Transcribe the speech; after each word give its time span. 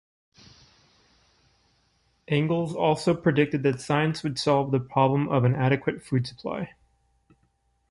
Engels 2.27 2.73
also 2.73 3.13
predicted 3.13 3.61
that 3.61 3.79
science 3.79 4.23
would 4.23 4.39
solve 4.39 4.71
the 4.71 4.79
problem 4.79 5.27
of 5.29 5.43
an 5.43 5.53
adequate 5.53 6.01
food 6.01 6.25
supply. 6.25 6.73